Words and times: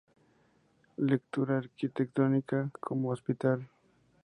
Lectura 0.97 1.59
arquitectónica 1.59 2.71
como 2.79 3.11
hospital. 3.11 3.69